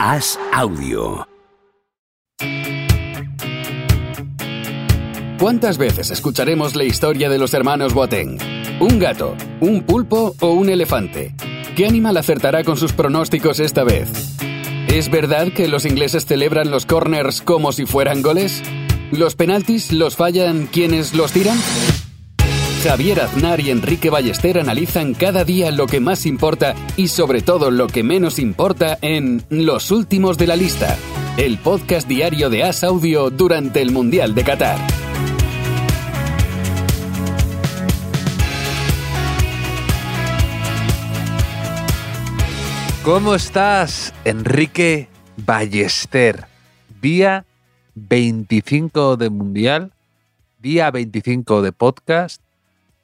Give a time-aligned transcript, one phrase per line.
[0.00, 1.26] Haz audio.
[5.40, 8.38] ¿Cuántas veces escucharemos la historia de los hermanos Boateng?
[8.78, 11.34] ¿Un gato, un pulpo o un elefante?
[11.74, 14.36] ¿Qué animal acertará con sus pronósticos esta vez?
[14.86, 18.62] ¿Es verdad que los ingleses celebran los corners como si fueran goles?
[19.10, 21.58] ¿Los penaltis los fallan quienes los tiran?
[22.82, 27.72] Javier Aznar y Enrique Ballester analizan cada día lo que más importa y sobre todo
[27.72, 30.96] lo que menos importa en Los Últimos de la Lista,
[31.36, 34.78] el podcast diario de As Audio durante el Mundial de Qatar.
[43.04, 46.46] ¿Cómo estás, Enrique Ballester?
[47.02, 47.44] Día
[47.96, 49.92] 25 de Mundial,
[50.60, 52.40] día 25 de podcast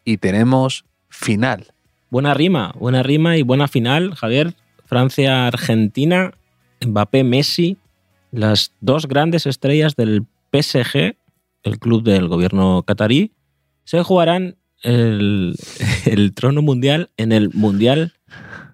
[0.04, 1.66] y tenemos final.
[2.10, 4.54] Buena rima, buena rima y buena final, Javier.
[4.86, 6.32] Francia-Argentina,
[6.80, 7.78] Mbappé-Messi,
[8.30, 11.16] las dos grandes estrellas del PSG,
[11.62, 13.32] el club del gobierno catarí,
[13.84, 15.56] se jugarán el,
[16.34, 18.12] trono mundial en el Mundial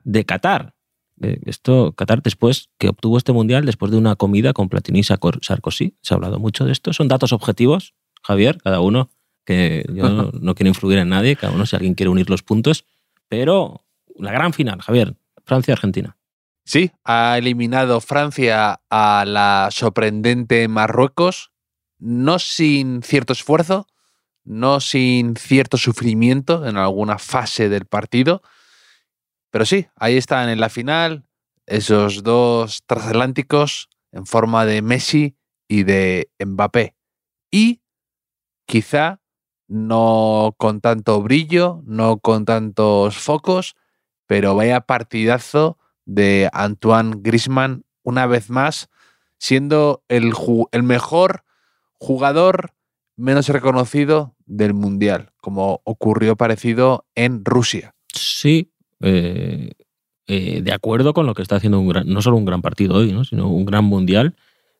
[0.05, 0.75] de Qatar.
[1.23, 5.03] Eh, Esto, Qatar, después que obtuvo este mundial, después de una comida con Platini y
[5.03, 6.93] Sarko- Sarkozy, se ha hablado mucho de esto.
[6.93, 9.11] Son datos objetivos, Javier, cada uno,
[9.45, 12.43] que yo no, no quiero influir en nadie, cada uno si alguien quiere unir los
[12.43, 12.85] puntos,
[13.29, 13.85] pero
[14.17, 16.17] la gran final, Javier, Francia-Argentina.
[16.65, 21.51] Sí, ha eliminado Francia a la sorprendente Marruecos,
[21.99, 23.87] no sin cierto esfuerzo,
[24.45, 28.43] no sin cierto sufrimiento en alguna fase del partido,
[29.51, 31.25] pero sí, ahí están en la final
[31.67, 35.37] esos dos transatlánticos en forma de Messi
[35.69, 36.97] y de Mbappé.
[37.51, 37.83] Y
[38.67, 39.20] quizá
[39.71, 43.77] no con tanto brillo, no con tantos focos,
[44.27, 48.91] pero vaya partidazo de Antoine Griezmann una vez más,
[49.39, 50.33] siendo el,
[50.73, 51.45] el mejor
[51.99, 52.73] jugador
[53.17, 57.95] menos reconocido del Mundial, como ocurrió parecido en Rusia.
[58.13, 59.73] Sí, eh,
[60.27, 62.97] eh, de acuerdo con lo que está haciendo un gran, no solo un gran partido
[62.97, 63.25] hoy, ¿no?
[63.25, 64.35] sino un gran mundial,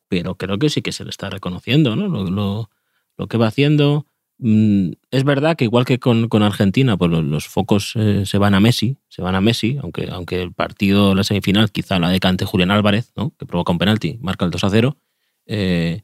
[0.09, 2.07] pero creo que sí que se le está reconociendo ¿no?
[2.07, 2.69] lo, lo-
[3.17, 4.05] lo que va haciendo.
[4.43, 8.55] Mm, es verdad que igual que con, con Argentina, pues los, focos eh, se van
[8.55, 12.45] a Messi, se van a Messi, aunque, aunque el partido, la semifinal, quizá la decante
[12.45, 13.35] Julián Álvarez, ¿no?
[13.37, 14.97] que provoca un penalti, marca el 2 a 0.
[15.45, 16.01] eh,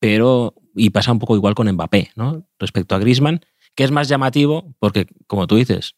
[0.00, 2.46] pero, y pasa un poco igual con Mbappé, ¿no?
[2.58, 3.40] Respecto a Griezmann,
[3.74, 5.94] que es más llamativo porque, como tú dices,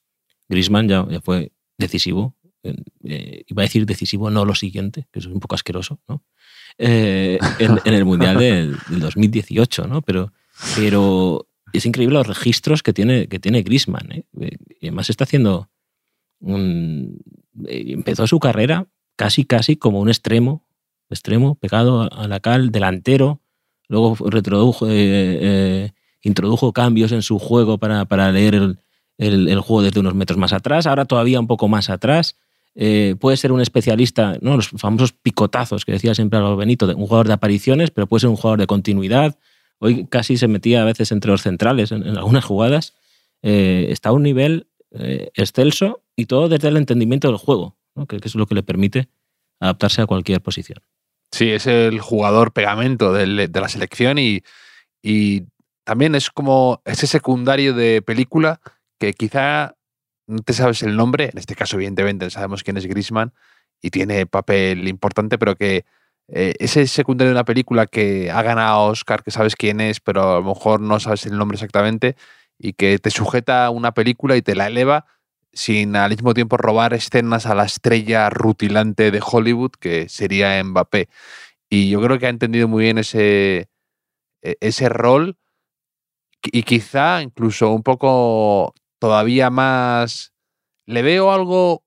[0.49, 2.37] Griezmann ya, fue decisivo.
[2.63, 6.23] eh, iba a decir decisivo, no lo siguiente, que es un poco asqueroso, ¿no?
[6.79, 7.39] En,
[7.85, 10.03] el Mundial del 2018, ¿no?
[10.03, 10.33] Pero,
[10.77, 14.13] pero es increíble los registros que tiene, que tiene Griezmann.
[14.13, 14.25] ¿eh?
[14.41, 15.69] Eh, Y además está haciendo
[16.47, 17.13] eh,
[17.67, 20.67] empezó su carrera casi, casi como un extremo,
[21.11, 23.41] extremo, pegado a- la cal, delantero,
[23.89, 24.17] luego
[26.23, 28.55] introdujo cambios en su juego para, para leer
[29.19, 32.37] el, juego desde unos metros más atrás, ahora todavía un poco más atrás.
[33.21, 34.57] Puede ser un especialista, ¿no?
[34.57, 38.29] los famosos picotazos que decía siempre Álvaro Benito, un jugador de apariciones, pero puede ser
[38.31, 39.39] un jugador de continuidad.
[39.79, 42.95] Hoy casi se metía a veces entre los centrales en, algunas jugadas.
[43.43, 47.77] Eh, está a un nivel eh, excelso y todo desde el entendimiento del juego,
[48.09, 49.09] que, es lo que le permite
[49.61, 50.81] adaptarse a cualquier posición.
[51.33, 54.43] Sí, es el jugador pegamento de la selección y,
[55.03, 55.45] y
[55.85, 58.61] también es como ese secundario de película
[58.99, 59.77] que quizá
[60.27, 63.33] no te sabes el nombre, en este caso evidentemente sabemos quién es Griezmann
[63.81, 65.85] y tiene papel importante, pero que
[66.29, 70.37] eh, ese secundario de una película que ha ganado Oscar, que sabes quién es, pero
[70.37, 72.17] a lo mejor no sabes el nombre exactamente
[72.59, 75.07] y que te sujeta a una película y te la eleva
[75.53, 81.09] sin al mismo tiempo robar escenas a la estrella rutilante de Hollywood que sería Mbappé.
[81.71, 83.69] Y yo creo que ha entendido muy bien ese,
[84.43, 85.39] e- ese rol
[86.43, 90.33] y quizá incluso un poco todavía más...
[90.87, 91.83] Le veo algo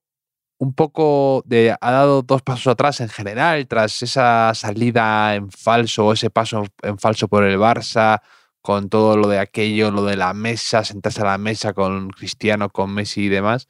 [0.59, 1.75] un poco de...
[1.81, 7.00] Ha dado dos pasos atrás en general tras esa salida en falso, ese paso en
[7.00, 8.21] falso por el Barça,
[8.61, 12.69] con todo lo de aquello, lo de la mesa, sentarse a la mesa con Cristiano,
[12.69, 13.69] con Messi y demás.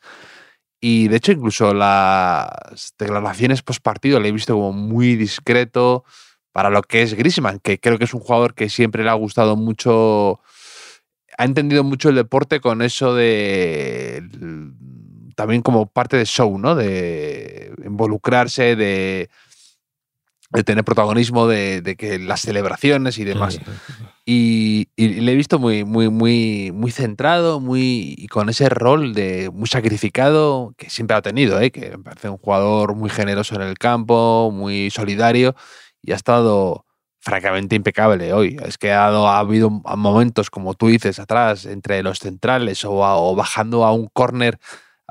[0.82, 2.50] Y de hecho, incluso las
[2.98, 6.06] declaraciones post partido le he visto como muy discreto
[6.52, 9.14] para lo que es Griezmann, que creo que es un jugador que siempre le ha
[9.14, 10.42] gustado mucho.
[11.38, 14.24] Ha entendido mucho el deporte con eso de.
[15.40, 16.76] También como parte de show, ¿no?
[16.76, 19.30] De involucrarse, de,
[20.52, 23.58] de tener protagonismo, de, de que las celebraciones y demás.
[24.26, 29.14] Y, y le he visto muy, muy, muy, muy centrado, muy y con ese rol
[29.14, 31.72] de muy sacrificado que siempre ha tenido, ¿eh?
[31.72, 35.56] que me parece un jugador muy generoso en el campo, muy solidario
[36.02, 36.86] y ha estado
[37.22, 38.58] francamente impecable hoy.
[38.66, 43.18] Es que ha, ha habido momentos, como tú dices, atrás, entre los centrales o, a-
[43.18, 44.60] o bajando a un córner,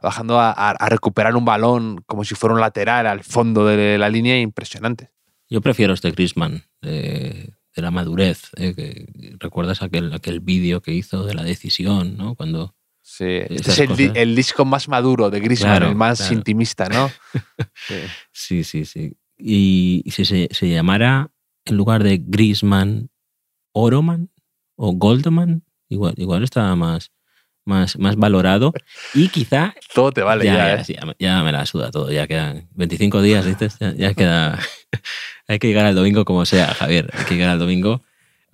[0.02, 3.98] bajando a, a- a recuperar un balón como si fuera un lateral al fondo de
[3.98, 5.10] la línea, impresionante.
[5.50, 8.50] Yo prefiero este Griezmann de, de la madurez.
[8.56, 12.34] eh, que- ¿Recuerdas aquel, aquel vídeo que hizo de la decisión, ¿no?
[12.34, 13.78] Cuando Sí, este es
[14.14, 16.34] el, disco más maduro de Claro, el más claro.
[16.34, 17.10] intimista, ¿no?
[18.32, 18.62] Sí.
[18.64, 19.16] Sí, sí.
[19.38, 21.30] Y, y si se, se llamara
[21.64, 23.08] en lugar de Griezmann,
[23.72, 24.30] Oroman
[24.76, 27.10] o Goldman, igual, igual estaba más,
[27.69, 28.73] más, más valorado.
[29.15, 29.75] Y quizá.
[29.94, 30.82] Todo te vale ya, ¿eh?
[30.88, 32.11] ya me- ya me la suda todo.
[32.11, 33.69] Ya quedan 25 días, ¿viste?
[33.79, 34.59] Ya, ya queda.
[35.49, 37.11] Hay que llegar al domingo como sea, Javier.
[37.17, 38.03] Hay que llegar al domingo.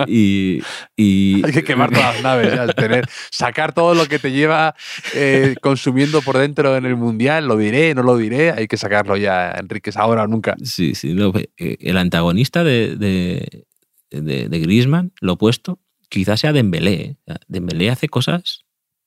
[0.08, 0.60] Y.
[0.96, 4.74] y Hay que quemar todas las naves, tener, sacar todo lo que te lleva
[5.14, 9.16] eh, consumiendo por dentro en el mundial, lo diré, no lo diré, hay que sacarlo
[9.16, 10.56] ya, Enrique, es ahora o nunca.
[10.64, 11.14] Sí, sí.
[11.14, 13.66] no, eh, el antagonista de, de,
[14.10, 15.78] de, de Griezmann, lo opuesto,
[16.08, 17.16] quizás sea Dembélé.
[17.46, 18.63] Dembélé hace cosas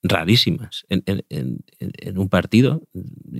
[0.09, 1.63] rarísimas en,
[2.15, 2.83] un partido.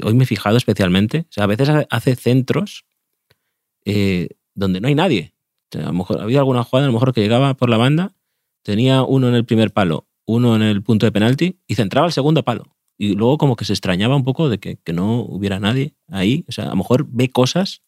[0.04, 1.25] Hoy me he fijado especialmente.
[1.30, 2.86] O sea, a veces hace centros
[3.86, 5.34] eh, donde no hay nadie.
[5.69, 7.78] O sea, a lo mejor había alguna jugada, a lo mejor que llegaba por la
[7.78, 8.16] banda,
[8.64, 12.14] tenía uno en el primer palo, uno en el punto de penalti y centraba el
[12.14, 12.75] segundo palo.
[12.98, 16.46] Y luego como que se extrañaba un poco de que, que no hubiera nadie ahí.
[16.48, 17.84] O sea, a lo mejor ve cosas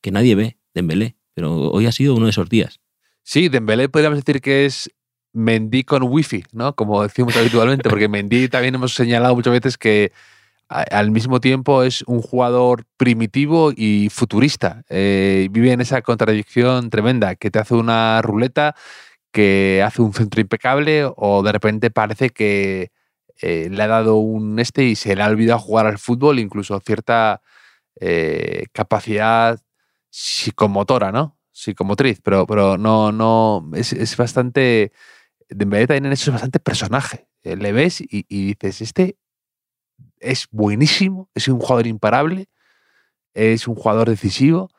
[0.00, 1.16] que nadie ve, Dembélé.
[1.34, 2.80] Pero hoy ha sido uno de esos días.
[3.22, 4.90] Sí, Dembélé podríamos decir que es
[5.32, 6.74] Mendy con wifi, ¿no?
[6.74, 10.12] Como decimos habitualmente, porque Mendy también hemos señalado muchas veces que
[10.68, 14.82] al mismo tiempo es un jugador primitivo y futurista.
[14.90, 18.74] Eh, vive en esa contradicción tremenda, que te hace una ruleta,
[19.32, 22.90] que hace un centro impecable o de repente parece que
[23.40, 26.80] eh, le ha dado un este y se le ha olvidado jugar al fútbol, incluso
[26.80, 27.40] cierta
[28.00, 29.60] eh, capacidad
[30.10, 31.38] psicomotora, ¿no?
[31.52, 34.92] Psicomotriz, pero, pero no, no, es, es bastante,
[35.48, 37.26] Dembélé también en eso es bastante personaje.
[37.42, 39.16] Eh, Le ves y, y dices, este
[40.20, 42.48] es buenísimo, es un jugador imparable,
[43.34, 44.70] es un jugador decisivo,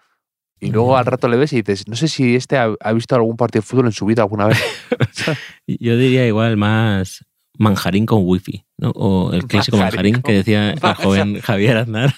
[0.59, 3.15] y luego al rato le ves y dices, no sé si este ha, ha visto
[3.15, 4.61] algún partido de fútbol en su vida alguna vez.
[5.67, 7.25] Yo diría igual más
[7.57, 8.91] manjarín con wifi, ¿no?
[8.91, 12.13] O el clásico Manjarín que decía el joven Javier Aznar.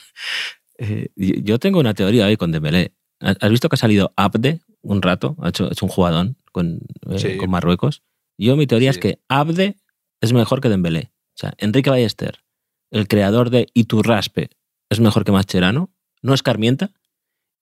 [0.78, 2.94] Eh, yo tengo una teoría hoy con Dembélé.
[3.20, 5.36] ¿Has has visto que ha salido Abde un rato?
[5.42, 7.38] Ha hecho, ha hecho un jugadón con, eh, Sí.
[7.38, 8.04] con Marruecos.
[8.38, 9.00] Yo mi teoría Sí.
[9.00, 9.78] es que Abde
[10.22, 11.12] es mejor que Dembélé.
[11.36, 12.44] O sea, Enrique Ballester,
[12.92, 14.50] el creador de Iturraspe,
[14.90, 16.92] es mejor que Mascherano, no escarmienta.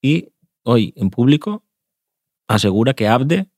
[0.01, 0.29] Y
[0.63, 1.65] hoy en público
[2.47, 3.49] asegura que Abde,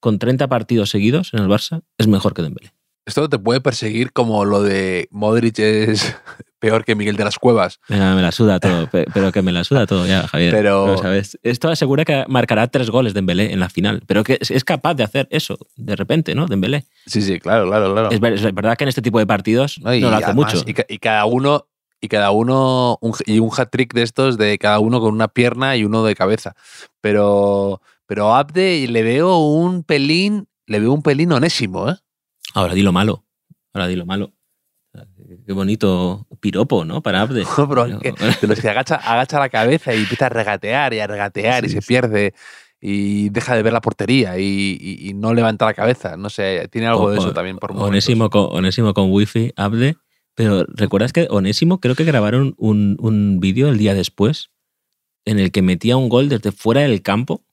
[0.00, 2.73] con 30 partidos seguidos en el Barça, es mejor que Dembélé.
[3.06, 6.16] Esto te puede perseguir como lo de Modric es
[6.58, 7.78] peor que Miguel de las Cuevas.
[7.88, 10.52] Venga, me la suda todo, pe- pero que me la suda todo ya, Javier.
[10.54, 11.38] Pero- ¿sabes?
[11.42, 15.02] Esto asegura que marcará tres goles Dembélé en la final, pero que es- capaz de
[15.04, 16.46] hacer eso de repente, ¿no?
[16.46, 16.84] Dembélé.
[17.06, 18.10] Sí, sí, claro, claro, claro.
[18.10, 20.64] Es, ver- es verdad que en este tipo de partidos no, lo hace además- mucho.
[20.66, 21.66] Y, ca- y cada uno,
[22.00, 25.76] y cada uno, un, y un hat-trick de estos de cada uno con una pierna
[25.76, 26.54] y uno de cabeza.
[27.02, 31.96] Pero, pero Abde le veo un pelín, le veo un pelín onésimo, ¿eh?
[32.54, 33.24] Ahora di lo malo.
[33.72, 34.32] Ahora di lo malo.
[35.46, 37.02] Qué bonito piropo, ¿no?
[37.02, 37.44] Para Abde.
[37.56, 41.00] Pero es que de los que agacha, agacha la cabeza y empieza a regatear y
[41.00, 41.86] a regatear y se sí.
[41.88, 42.32] pierde
[42.80, 46.16] y deja de ver la portería y, y- y no levanta la cabeza.
[46.16, 47.88] No sé, tiene algo de eso también por momentos.
[47.90, 49.96] Onésimo con, Onésimo con wifi, Abde.
[50.36, 54.50] Pero ¿recuerdas que Onésimo creo que grabaron un, un vídeo el día después
[55.24, 57.44] en el que metía un gol desde fuera del campo?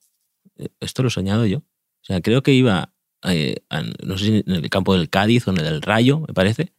[0.58, 1.58] Eh, Esto lo he soñado yo.
[1.58, 2.92] O sea, creo que iba,
[3.24, 3.56] eh,
[4.04, 6.72] no sé si en el campo del Cádiz o en el del Rayo, me parece,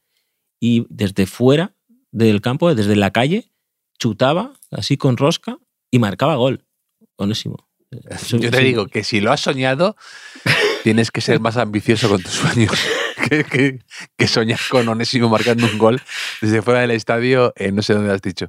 [0.60, 1.76] y desde fuera
[2.12, 3.52] del campo, desde la calle,
[4.00, 5.58] chutaba así con rosca
[5.92, 6.66] y marcaba gol.
[7.18, 7.68] Onésimo.
[8.30, 8.64] Yo te sí.
[8.64, 9.96] digo que si lo has soñado,
[10.84, 12.72] tienes que ser más ambicioso con tus sueños.
[13.30, 13.80] que, que-
[14.18, 16.02] que soñar con Onésimo marcando un gol
[16.42, 18.48] desde fuera del estadio, eh, no sé dónde has dicho.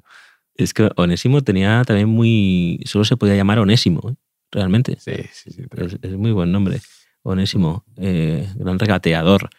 [0.56, 2.80] Es que Onésimo tenía también muy.
[2.86, 4.14] Solo se podía llamar Onésimo, ¿eh?
[4.50, 4.96] realmente.
[5.00, 5.62] Sí, sí, sí.
[5.76, 6.80] Es, es muy buen nombre.
[7.24, 9.50] Onésimo, eh, gran regateador.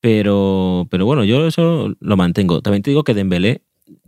[0.00, 2.60] Pero, pero bueno, yo eso lo mantengo.
[2.60, 3.62] También te digo que Dembélé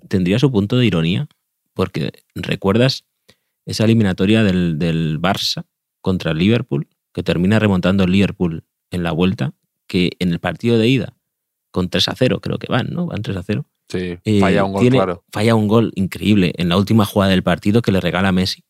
[0.08, 1.28] tendría su punto de ironía,
[1.72, 3.04] porque recuerdas
[3.66, 5.64] esa eliminatoria del, del Barça
[6.00, 9.54] contra el Liverpool, que termina remontando el Liverpool en la vuelta,
[9.86, 11.16] que en el partido de ida,
[11.70, 13.06] con 3 a 0, creo que van, ¿no?
[13.06, 13.64] Van 3 a 0.
[13.88, 15.24] Sí, Eh, falla un gol, tiene- claro.
[15.30, 18.64] Falla un gol increíble en la última jugada del partido que le regala a Messi.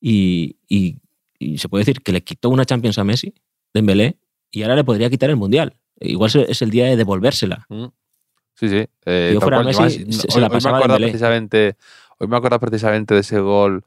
[0.00, 0.98] Y, y-
[1.38, 3.32] y se puede decir que le quitó una Champions a Messi,
[3.74, 4.16] Dembélé,
[4.50, 5.74] y ahora le podría quitar el Mundial.
[6.00, 7.66] Igual es el día de devolvérsela.
[7.68, 7.86] Mm.
[8.54, 8.86] Sí, sí.
[9.04, 9.66] Eh, Yo fuera cual.
[9.66, 11.12] Messi, se- hoy- la hoy me pasaba acuerdo Dembélé.
[11.12, 11.76] precisamente,
[12.18, 13.84] hoy me acuerdo precisamente de ese gol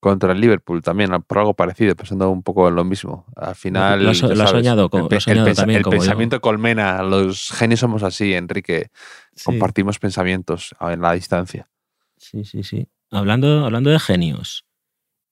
[0.00, 3.26] contra el Liverpool también, por algo parecido, pensando un poco en lo mismo.
[3.36, 3.98] Al final.
[3.98, 6.00] Lo lo has soñado el, lo el soñado pensa- también el como yo.
[6.00, 7.02] pensamiento colmena.
[7.02, 8.90] Los genios somos así, Enrique.
[9.34, 9.44] Sí.
[9.46, 11.68] Compartimos pensamientos en la distancia.
[12.16, 12.88] Sí, sí, sí.
[13.10, 14.64] Hablando, hablando de genios,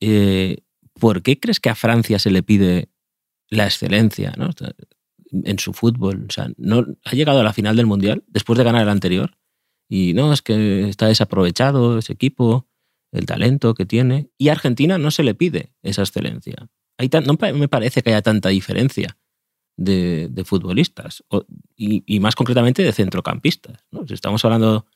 [0.00, 0.59] eh,
[0.99, 2.88] ¿por qué crees que a Francia se le pide
[3.49, 4.50] la excelencia ¿no?
[5.31, 6.26] En su fútbol?
[6.29, 9.37] O sea, no, ha llegado a la final del Mundial después de ganar el anterior
[9.88, 12.69] y no, es que está desaprovechado ese equipo,
[13.12, 14.31] el talento que tiene.
[14.37, 16.69] Y a Argentina no se le pide esa excelencia.
[17.26, 19.17] No me parece que haya tanta diferencia
[19.76, 21.23] de, de futbolistas
[21.76, 23.85] y, más concretamente de centrocampistas.
[24.07, 24.87] Si estamos hablando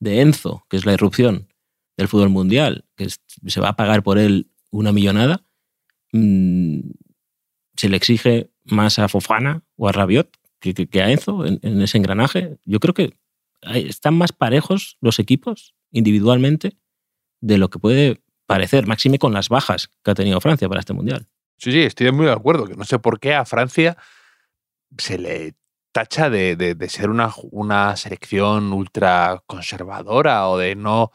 [0.00, 1.48] de Enzo, que es la irrupción
[1.96, 5.44] del fútbol mundial, que se va a pagar por él una millonada,
[6.12, 6.80] mm,
[7.80, 10.28] se le exige más a Fofana o a Rabiot
[10.60, 12.58] que, que- a Enzo en, ese engranaje.
[12.64, 13.16] Yo creo que
[13.62, 16.76] están más parejos los equipos individualmente
[17.40, 20.92] de lo que puede parecer, máxime con las bajas que ha tenido Francia para este
[20.92, 21.26] mundial.
[21.56, 22.66] Sí, sí, estoy muy de acuerdo.
[22.66, 23.96] Que no sé por qué a Francia
[24.98, 25.54] se le
[25.92, 31.10] tacha de, de- ser una, una selección ultra conservadora o de no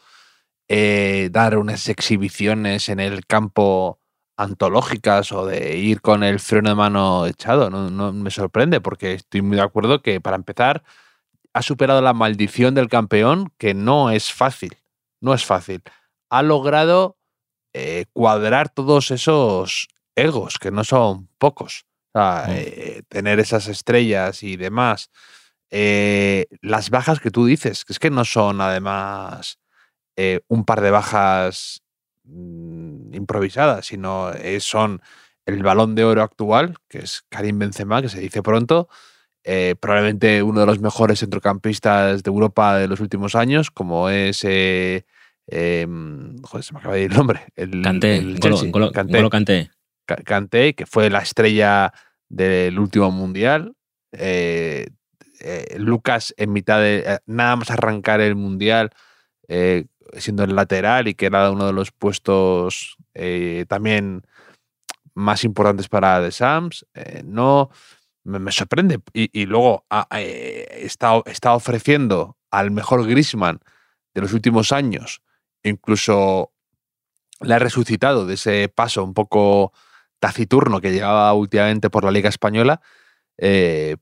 [0.68, 4.00] eh, dar unas exhibiciones en el campo
[4.36, 7.70] antológicas o de ir con el freno de mano echado.
[7.70, 10.82] No, no me sorprende porque estoy muy de acuerdo que para empezar
[11.54, 14.76] ha superado la maldición del campeón que no es fácil.
[15.20, 15.82] No es fácil.
[16.30, 17.16] Ha logrado
[17.74, 21.84] eh, cuadrar todos esos egos, que no son pocos.
[22.14, 22.50] O sea, Mm.
[22.52, 25.10] eh, tener esas estrellas y demás.
[25.70, 29.58] Eh, las bajas que tú dices, que es que no son además
[30.48, 31.82] un par de bajas
[32.26, 35.00] mm, improvisadas, sino eh, son
[35.46, 38.88] el balón de oro actual, que es Karim Benzema, que se dice pronto,
[39.44, 44.42] eh, probablemente uno de los mejores centrocampistas de Europa de los últimos años, como es...
[44.44, 45.04] eh,
[45.46, 47.46] em, joder, se me acaba de ir el nombre.
[47.54, 49.12] El, Kanté, el N'Golo- Chelsea, N'Golo- Kanté.
[49.12, 49.70] N'Golo Kanté.
[50.04, 51.92] Ca- Kanté, que fue la estrella
[52.28, 53.74] del último mundial.
[54.12, 54.88] eh,
[55.76, 58.90] Lucas en mitad de nada más arrancar el mundial
[60.20, 64.22] siendo el lateral y que era uno de los puestos eh, también
[65.14, 66.86] más importantes para The Sams.
[66.94, 67.70] eh, no
[68.24, 69.00] me, me sorprende.
[69.12, 73.60] Y, luego ah, eh, está, ofreciendo al mejor Grisman
[74.14, 75.22] de los últimos años,
[75.62, 76.52] incluso
[77.40, 79.72] le ha resucitado de ese paso un poco
[80.18, 82.80] taciturno que llevaba últimamente por la Liga Española,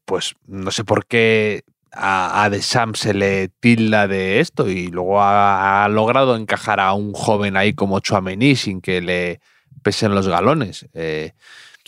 [0.05, 1.65] pues no sé por qué
[1.97, 6.81] a, a The Sam se le tilda de esto y luego ha, ha logrado encajar
[6.81, 9.41] a un joven ahí como Chouameni sin que le
[9.83, 10.87] pesen los galones.
[10.95, 11.33] Eh,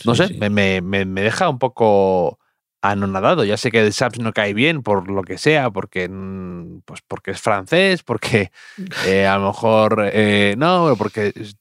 [0.05, 0.39] no Sí, sé, sí.
[0.39, 0.49] Me,
[0.81, 2.39] me- me- deja un poco
[2.81, 3.43] anonadado.
[3.43, 7.01] Ya sé que The Sams no cae bien por lo que sea, porque, mm, pues
[7.07, 8.51] porque es francés, porque
[9.05, 11.55] eh, a lo mejor eh, no, porque es-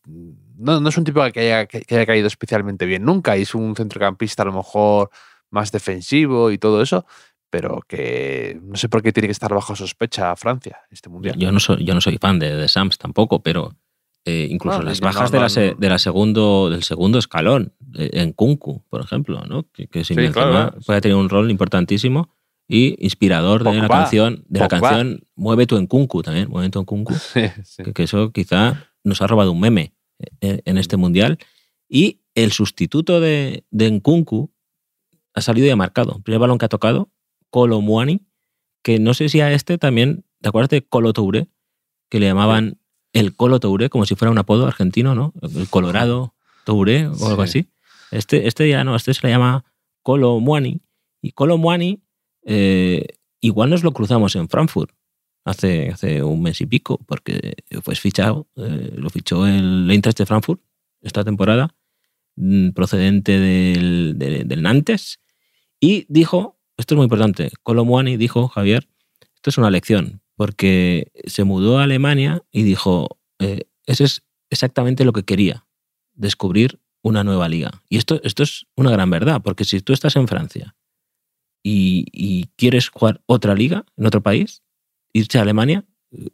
[0.59, 3.37] no, no es un tipo que haya, que haya caído especialmente bien nunca.
[3.37, 5.11] y Es un centrocampista a lo mejor
[5.51, 7.07] más defensivo y todo eso,
[7.57, 11.37] pero que no sé por qué tiene que estar bajo sospecha Francia este mundial.
[11.39, 13.75] Yo no soy, yo no soy fan de, de Sams tampoco, pero
[14.27, 15.79] eh, incluso No, las no, bajas no, de, la no.
[15.79, 19.71] de la segundo, del segundo escalón, eh, en Kunku, por ejemplo, ¿no?
[19.73, 20.79] que, que sin Sí, claro, claro.
[20.85, 22.29] puede tener un rol importantísimo
[22.69, 24.81] y inspirador de la Pogba, canción, de la Pogba.
[24.91, 27.85] canción Mueve tu en Kunku también, Mueve tu en Kunku, Sí, sí.
[27.85, 29.95] que, que eso quizá nos ha robado un meme
[30.43, 31.39] eh, en este mundial.
[31.89, 34.53] Y el sustituto de, de Nkunku
[35.33, 36.21] ha salido ya marcado.
[36.23, 37.11] Primer balón que ha tocado,
[37.51, 38.27] Colo Muani,
[38.83, 41.49] que no sé si a este también, ¿te acuerdas de Colo Touré?
[42.09, 42.79] Que le llamaban
[43.13, 45.33] el Colo Touré, como si fuera un apodo argentino, ¿no?
[45.43, 46.35] El Colorado
[46.65, 47.61] Touré o algo Sí.
[47.61, 47.69] así.
[48.11, 49.65] Este, este ya no, este se le llama
[50.03, 50.81] Colo Muani.
[51.23, 52.03] Y Colo Muani,
[52.45, 53.07] eh,
[53.41, 54.91] igual nos lo cruzamos en Frankfurt
[55.45, 60.27] hace, hace un mes y pico, porque fue fichado, eh, lo fichó el Eintracht de
[60.27, 60.61] Frankfurt
[61.03, 61.75] esta temporada,
[62.37, 65.21] mm, procedente del, de- del Nantes,
[65.81, 68.89] y dijo, esto es muy importante, Colomuani dijo, Javier,
[69.35, 75.05] esto es una lección, porque se mudó a Alemania y dijo, eh, eso es exactamente
[75.05, 75.67] lo que quería,
[76.15, 77.83] descubrir una nueva liga.
[77.89, 80.75] Y esto, esto es una gran verdad, porque si tú estás en Francia
[81.63, 84.63] y, y quieres jugar otra liga en otro país,
[85.13, 85.85] irse a Alemania,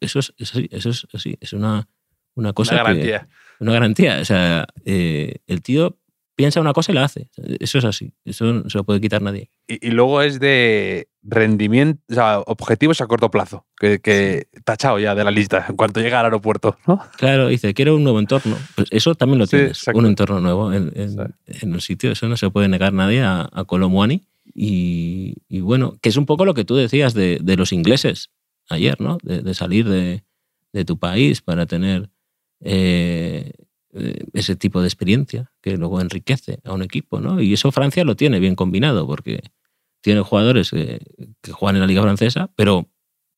[0.00, 1.88] eso es, eso, es- eso es así, es una,
[2.34, 3.28] una cosa Una que- garantía.
[3.60, 4.18] una garantía.
[4.20, 5.98] O sea, eh, el tío
[6.34, 7.28] piensa una cosa y la hace.
[7.60, 8.12] Eso es así.
[8.24, 9.50] Eso no se lo puede quitar nadie.
[9.68, 14.98] Y, y luego es de rendimiento, o sea, objetivos a corto plazo, que, que tachado
[14.98, 17.00] ya de la lista en cuanto llega al aeropuerto, ¿no?
[17.16, 18.56] Claro, dice, quiero un nuevo entorno.
[18.74, 19.78] Pues eso también lo Sí, tienes.
[19.78, 19.98] exacto.
[20.00, 21.34] un entorno nuevo en, en, Exacto.
[21.46, 22.10] en un sitio.
[22.12, 24.22] Eso no se puede negar nadie a, a Colomuani.
[24.54, 28.30] Y, y bueno, que es un poco lo que tú decías de, de los ingleses
[28.68, 29.18] ayer, ¿no?
[29.22, 30.24] De, de salir de,
[30.72, 32.10] de, tu país para tener
[32.60, 33.52] eh,
[33.92, 37.40] ese tipo de experiencia que luego enriquece a un equipo, ¿no?
[37.40, 39.42] Y eso Francia lo tiene bien combinado porque
[40.00, 41.00] tiene jugadores que,
[41.52, 42.88] juegan en la liga francesa, pero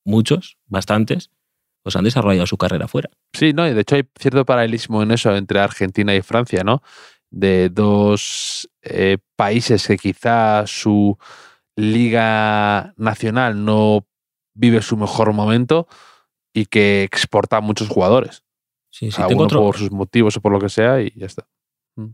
[0.04, 1.30] muchos, bastantes,
[1.82, 3.10] pues han desarrollado su carrera fuera.
[3.32, 6.82] Sí, no, y de hecho hay cierto paralelismo en eso entre Argentina y Francia, ¿no?
[7.30, 11.18] De dos eh, países que quizá su
[11.76, 14.06] liga nacional no
[14.54, 15.88] vive su mejor momento
[16.54, 18.43] y que exporta muchos jugadores.
[18.94, 21.12] Sí, sí, Cada tengo uno otro, por sus motivos o por lo que sea y
[21.16, 21.48] ya está.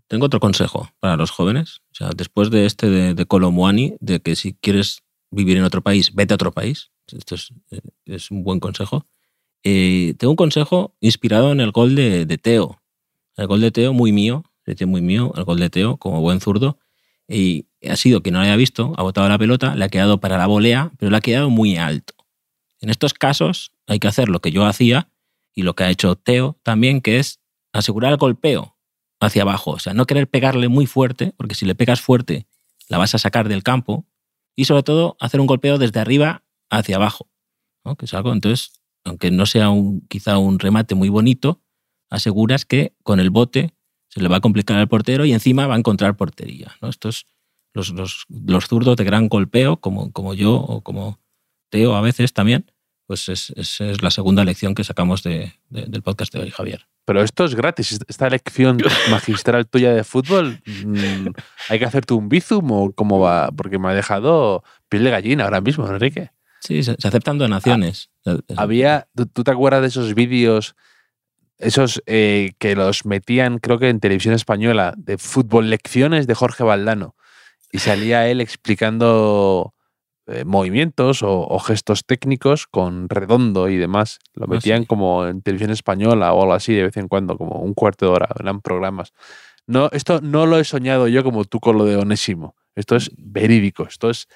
[0.06, 1.82] tengo otro consejo para los jóvenes.
[1.92, 5.82] O sea, después de este de, de Colomuani, de que si quieres vivir en otro
[5.82, 6.90] país, vete a otro país.
[7.06, 9.04] Esto es, eh, es un buen consejo.
[9.62, 12.80] Eh, tengo un consejo inspirado en el gol de, de Teo.
[13.36, 16.40] El gol de Teo, muy mío, es muy mío, el gol de Teo, como buen
[16.40, 16.78] zurdo.
[17.28, 20.18] Y ha sido que no lo haya visto, ha botado la pelota, le ha quedado
[20.18, 22.14] para la volea, pero le ha quedado muy alto.
[22.80, 25.10] En estos casos hay que hacer lo que yo hacía
[25.54, 27.40] y lo que ha hecho Teo también, que es
[27.72, 28.76] asegurar el golpeo
[29.20, 29.72] hacia abajo.
[29.72, 32.46] O sea, no querer pegarle muy fuerte, porque si le pegas fuerte
[32.90, 34.06] la vas a sacar del campo.
[34.56, 37.30] Y sobre todo hacer un golpeo desde arriba hacia abajo.
[37.96, 41.62] Que es algo, entonces, aunque no sea un, quizá un remate muy bonito,
[42.10, 43.74] aseguras que con el bote
[44.08, 46.76] se le va a complicar al portero y encima va a encontrar portería.
[46.82, 46.88] ¿no?
[46.88, 47.26] Estos,
[47.72, 51.20] los, los, los zurdos de gran golpeo, como, como yo o como
[51.70, 52.69] Teo a veces también,
[53.10, 56.50] pues es, es, es la segunda lección que sacamos de, de, del podcast de hoy,
[56.52, 56.86] Javier.
[57.04, 57.98] Pero esto es gratis.
[58.06, 58.78] Esta lección
[59.10, 61.30] magistral tuya de fútbol, mmm,
[61.68, 63.50] ¿hay que hacerte un bizum o cómo va?
[63.50, 66.30] Porque me ha dejado piel de gallina ahora mismo, Enrique.
[66.60, 68.10] Sí, se, aceptan donaciones.
[68.24, 70.76] Ah, había, ¿tú, ¿tú, te acuerdas de esos vídeos,
[71.58, 76.62] esos eh, que los metían, creo que en televisión española, de fútbol lecciones de Jorge
[76.62, 77.16] Valdano?
[77.72, 79.74] Y salía él explicando
[80.30, 84.18] eh, movimientos o, o, gestos técnicos con redondo y demás.
[84.34, 84.86] Lo metían oh, sí.
[84.86, 88.12] como en televisión española o algo así de vez en cuando, como un cuarto de
[88.12, 89.12] hora, eran programas.
[89.66, 92.56] No, esto no lo he soñado yo como tú con lo de Onésimo.
[92.74, 94.28] Esto es verídico, esto es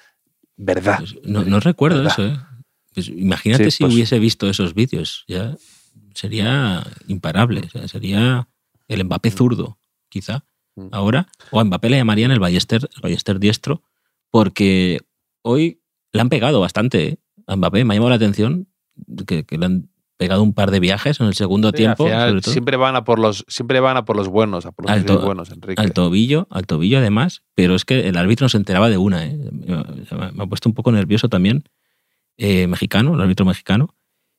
[0.57, 0.99] verdad.
[0.99, 2.13] Pues no, no, recuerdo verdad.
[2.13, 2.37] eso, ¿eh?
[2.93, 5.55] Pues imagínate sí, si pues, hubiese visto esos vídeos, ya
[6.13, 8.47] sería imparable, o sea, sería
[8.87, 10.87] el Mbappé zurdo, quizá, mm.
[10.91, 13.83] ahora, o a Mbappé le llamarían el Ballester, el Ballester diestro,
[14.31, 15.01] porque
[15.41, 15.81] hoy
[16.15, 17.17] le han pegado bastante ¿eh?
[17.47, 18.67] a Mbappé, me ha llamado la atención
[19.27, 22.07] que, que le han pegado un par de viajes en el segundo sí, tiempo.
[22.41, 25.05] Siempre van a por los, siempre van a por los buenos, a por los al
[25.05, 25.81] to, buenos, Enrique.
[25.81, 29.25] Al tobillo, al tobillo además, pero es que el árbitro no se enteraba de una,
[29.25, 29.37] ¿eh?
[29.37, 31.65] me ha puesto un poco nervioso también,
[32.37, 33.93] eh, mexicano, el árbitro mexicano,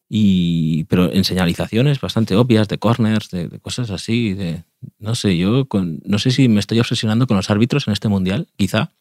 [0.09, 4.65] y, pero en señalizaciones bastante obvias, de corners, de, de cosas así, de,
[4.99, 8.09] no sé, yo con, no sé si me estoy obsesionando con los árbitros en este
[8.09, 8.93] mundial, quizá,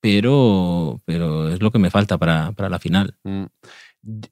[0.00, 3.16] pero, pero es lo que me falta para, para la final.
[3.24, 3.44] Mm.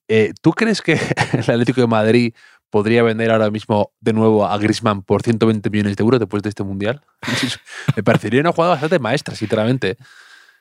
[0.08, 0.92] Eh, ¿Tú crees que
[1.32, 2.34] el Atlético de Madrid
[2.70, 6.48] podría vender ahora mismo de nuevo a Grisman por 120 millones de euros después de
[6.48, 7.02] este mundial?
[7.96, 9.96] Me parecería una jugada bastante maestra, sinceramente.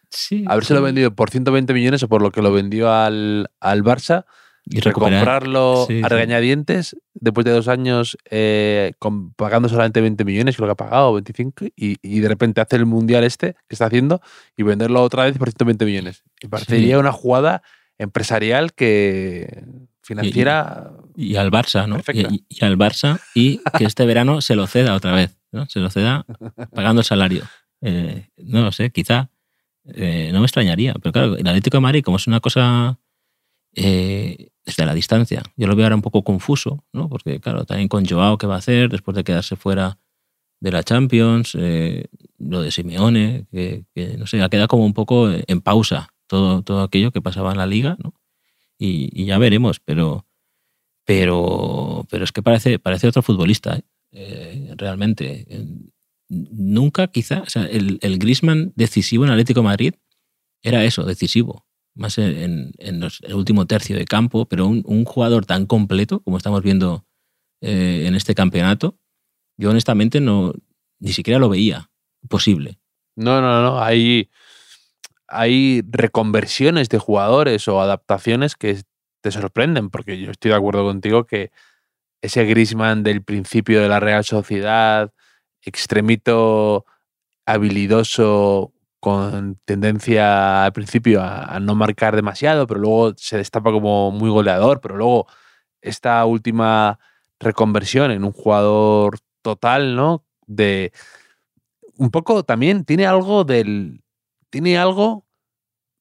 [0.09, 0.85] Sí, Habérselo sí.
[0.85, 4.25] vendido por 120 millones o por lo que lo vendió al, al Barça
[4.69, 6.97] y comprarlo sí, a regañadientes sí.
[7.13, 11.65] después de dos años eh, con, pagando solamente 20 millones, creo que ha pagado 25,
[11.75, 14.21] y, y, de repente hace el mundial este que está haciendo
[14.55, 16.23] y venderlo otra vez por 120 millones.
[16.43, 17.61] Me parecería una jugada
[17.97, 19.63] empresarial que
[20.01, 20.91] financiera.
[21.15, 21.97] Y, y, al Barça, ¿no?
[22.13, 25.65] Y, y, al Barça y que este verano se lo ceda otra vez, ¿no?
[25.67, 26.25] Se lo ceda
[26.73, 27.43] pagando el salario.
[27.81, 29.29] Eh, no lo sé, quizá
[29.85, 32.99] eh, no me extrañaría, pero claro, el Atlético de Madrid, como es una cosa
[33.75, 37.07] eh, desde la distancia, yo lo veo ahora un poco confuso, ¿no?
[37.07, 39.97] Porque claro, también con Joao, ¿qué va a hacer después de quedarse fuera
[40.59, 41.55] de la Champions?
[41.57, 43.85] Eh, lo de Simeone, que,
[44.17, 47.57] no sé, ha quedado como un poco en pausa todo, todo aquello que pasaba en
[47.59, 48.13] la liga, ¿no?
[48.77, 50.25] Y, ya veremos, pero,
[51.05, 53.83] pero, pero es que parece, parece otro futbolista, ¿eh?
[54.11, 55.47] Eh, realmente.
[56.27, 59.93] Nunca, quizá, o sea, el, el Grisman decisivo en Atlético Madrid
[60.61, 61.65] era eso, decisivo,
[61.97, 66.61] más en, el último tercio de campo, pero un, un jugador tan completo como estamos
[66.63, 67.05] viendo
[67.61, 68.97] eh, en este campeonato,
[69.57, 70.53] yo honestamente no,
[70.99, 71.89] ni siquiera lo veía
[72.29, 72.79] posible.
[73.15, 74.29] No, no, no, hay
[75.27, 78.81] hay reconversiones de jugadores o adaptaciones que
[79.21, 81.51] te sorprenden, porque yo estoy de acuerdo contigo que
[82.21, 85.13] ese Grisman del principio de la Real Sociedad,
[85.61, 86.85] extremito
[87.45, 94.11] habilidoso, con tendencia al principio a, a, no marcar demasiado, pero luego se destapa como
[94.11, 95.27] muy goleador, pero luego
[95.81, 96.99] esta última
[97.39, 100.25] reconversión en un jugador total, ¿no?
[100.47, 100.91] De
[101.97, 104.01] un poco también tiene algo del
[104.49, 105.25] tiene algo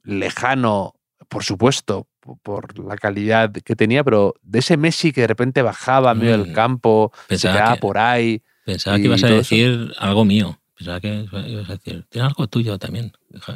[0.02, 0.94] lejano,
[1.28, 5.62] por supuesto, po- por la calidad que tenía, pero de ese Messi que de repente
[5.62, 8.42] bajaba a medio del Mm, campo, se pensaba quedaba que- por ahí.
[8.64, 9.36] Pensaba que ibas a eso.
[9.36, 10.58] decir algo mío.
[10.76, 13.12] Pensaba que ibas a decir, tiene algo tuyo también,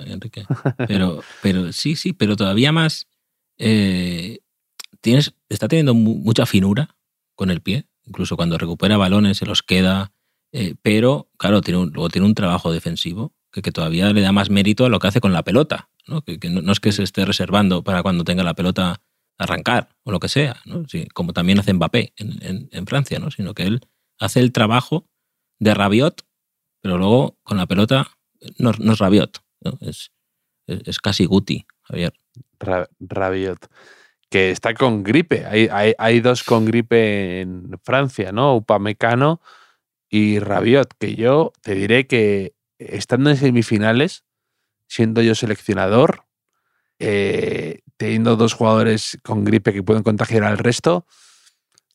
[0.06, 0.44] Enrique.
[0.88, 3.06] Pero, pero sí, sí, pero todavía más.
[3.58, 4.38] eh,
[5.00, 6.96] tienes, está teniendo mu- mucha finura
[7.34, 7.86] con el pie.
[8.06, 10.12] Incluso cuando recupera balones se los queda.
[10.52, 14.32] eh, pero, claro, tiene un- luego tiene un trabajo defensivo que, que todavía le da
[14.32, 15.90] más mérito a lo que hace con la pelota.
[16.08, 16.22] ¿no?
[16.22, 19.00] Que, que no, no es que se esté reservando para cuando tenga la pelota
[19.38, 20.86] arrancar o lo que sea, ¿no?
[20.88, 23.30] Sí, como también hace Mbappé en, en- en Francia, ¿no?
[23.30, 23.80] sino que él
[24.18, 25.06] hace el trabajo
[25.60, 26.26] de Rabiot,
[26.80, 28.08] pero luego con la pelota
[28.58, 29.78] no, es Rabiot, ¿no?
[29.80, 30.12] Es,
[30.66, 32.12] es, es casi Guti, Javier.
[32.58, 33.66] Ra- Rabiot,
[34.28, 35.44] que está con gripe.
[35.46, 38.54] Hay, hay, hay dos con gripe en Francia, ¿no?
[38.56, 39.40] Upamecano
[40.08, 44.24] y Rabiot, que yo te diré que estando en semifinales,
[44.86, 46.24] siendo yo seleccionador,
[46.98, 51.06] eh, teniendo dos jugadores con gripe que pueden contagiar al resto,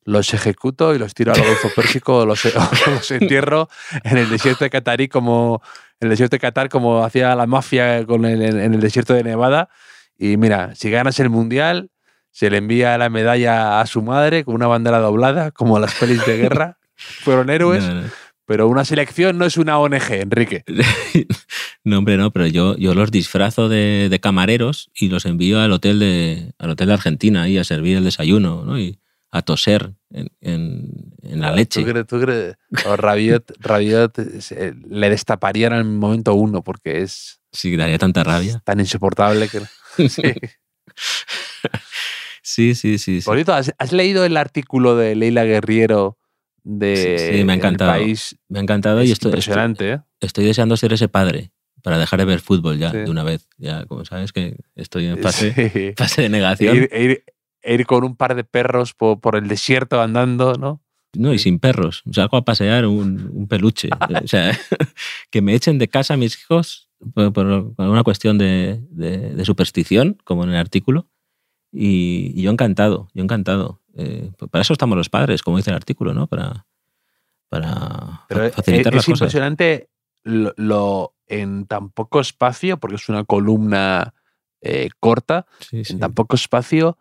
[0.06, 2.44] los ejecuto y los tiro al Golfo Pérsico o los,
[2.88, 3.68] los entierro
[4.04, 5.62] en el desierto de Qatarí como
[6.00, 9.24] en el desierto de Qatar como hacía la mafia con el- en el desierto de
[9.24, 9.70] Nevada
[10.18, 11.90] y mira, si ganas el mundial,
[12.32, 16.26] se le envía la medalla a su madre con una bandera doblada, como las pelis
[16.26, 16.78] de guerra.
[16.96, 18.08] Fueron héroes, No, no.
[18.46, 20.64] pero una selección no es una ONG, Enrique.
[21.84, 25.72] No, hombre, no, pero yo, yo los disfrazo de, de camareros y los envío al
[25.72, 28.80] hotel de, al hotel de Argentina ahí a servir el desayuno ¿no?
[28.80, 29.00] y
[29.38, 31.82] a toser en, en- en la leche.
[31.84, 32.08] ¿Tú crees?
[32.08, 32.56] tú crees?
[32.86, 38.24] O Rabiot, Rabiot se- le destaparían en el momento uno porque es Sí, daría tanta
[38.24, 38.62] rabia.
[38.64, 39.62] tan insoportable que...
[40.10, 40.22] Sí.
[42.42, 43.22] Sí, sí, sí.
[43.22, 46.18] cierto, ¿has, has leído el artículo de Leila Guerriero
[46.64, 47.92] de Sí, sí, me ha El encantado.
[47.92, 48.38] País?
[48.50, 50.00] Me ha encantado Es y estoy, estoy, impresionante, ¿eh?
[50.22, 52.98] estoy deseando ser ese padre para dejar de ver fútbol ya Sí.
[52.98, 53.48] de una vez.
[53.58, 55.94] Ya, como sabes que estoy en fase, Sí.
[55.98, 56.76] fase de negación.
[56.78, 57.24] e ir- e ir
[57.86, 60.82] con un par de perros por, por el desierto andando, ¿no?
[61.18, 62.04] No, y sin perros.
[62.12, 63.90] Salgo a pasear un, un peluche.
[64.24, 64.52] o sea,
[65.32, 69.46] que me echen de casa mis hijos por, por- por una cuestión de, de- de
[69.46, 71.08] superstición, como en el artículo.
[71.72, 73.82] Y, y yo encantado, yo encantado.
[73.98, 76.28] Eh, para eso estamos los padres, como dice el artículo, ¿no?
[76.28, 76.66] Para,
[77.50, 79.20] para Pero es, facilitar es las cosas.
[79.22, 79.90] impresionante
[80.24, 84.14] lo, lo- en tan poco espacio, porque es una columna
[84.62, 85.94] eh, corta, Sí, sí.
[85.94, 86.98] en tan poco espacio,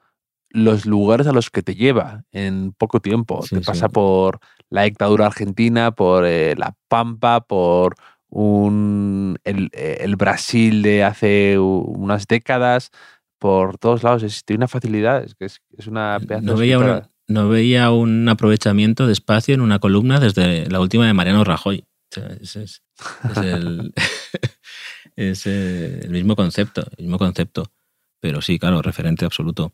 [0.55, 3.43] los lugares a los que te lleva en poco tiempo.
[3.43, 3.67] Sí, te sí.
[3.67, 4.39] pasa por
[4.71, 7.97] la dictadura argentina, por eh, la Pampa, por
[8.29, 12.91] un, el, eh, el Brasil de hace unas décadas,
[13.39, 14.23] por todos lados.
[14.45, 18.29] Tiene una facilidad, es que es, es una pedazo no veía, una- no veía un
[18.29, 21.85] aprovechamiento de espacio en una columna desde la última de Mariano Rajoy.
[22.13, 22.83] O sea, ese es,
[23.29, 23.93] es el,
[25.17, 27.73] es, el mismo concepto, el mismo concepto.
[28.21, 29.73] Pero sí, claro, referente absoluto.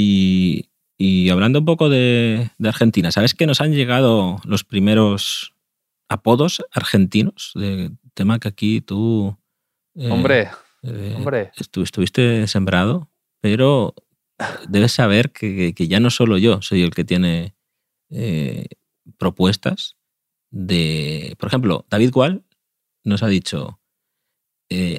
[0.00, 5.54] Y, y hablando un poco de, de Argentina, ¿sabes que nos han llegado los primeros
[6.08, 7.52] apodos argentinos?
[7.54, 9.36] De tema que aquí tú...
[9.96, 10.48] eh, Hombre,
[10.82, 11.50] eh, hombre.
[11.56, 13.94] estu- estuviste sembrado, pero
[14.68, 17.54] debes saber que, que ya no solo yo soy el que tiene
[18.10, 18.66] eh,
[19.18, 19.96] propuestas
[20.50, 21.34] de.
[21.38, 22.44] Por ejemplo, David Gual
[23.04, 23.80] nos ha dicho: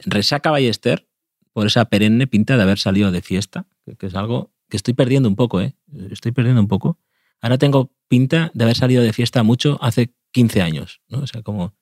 [0.06, 1.08] Resaca Ballester
[1.54, 4.94] por esa perenne pinta de haber salido de fiesta, que, que es algo que estoy
[4.94, 5.76] perdiendo un poco, ¿eh?
[6.12, 6.98] Estoy perdiendo un poco.
[7.42, 11.20] Ahora tengo pinta de haber salido de fiesta mucho hace 15 años, ¿no?
[11.20, 11.74] O sea, como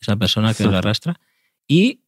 [0.00, 1.18] esa persona que lo arrastra.
[1.66, 2.02] Y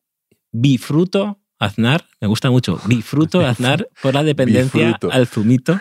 [0.53, 5.13] Bifruto Aznar, me gusta mucho, Bifruto Aznar por la dependencia Bifruto.
[5.13, 5.81] al zumito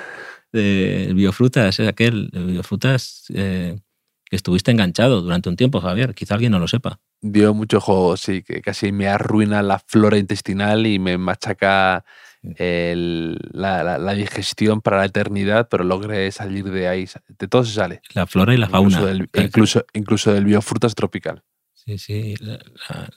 [0.52, 3.80] de Biofrutas, es aquel Biofrutas eh,
[4.26, 6.14] que estuviste enganchado durante un tiempo, Javier.
[6.14, 7.00] Quizá alguien no lo sepa.
[7.22, 12.04] dio mucho juego, sí, que casi me arruina la flora intestinal y me machaca
[12.44, 17.08] el- la, la- la digestión para la eternidad, pero logré salir de ahí.
[17.40, 18.02] De todo se sale.
[18.14, 18.90] La flora y la fauna.
[18.98, 21.44] Incluso del, incluso, incluso del biofrutas tropical.
[21.74, 22.60] Sí, sí, la,